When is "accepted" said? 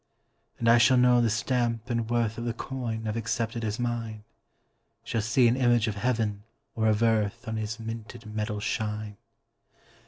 3.15-3.63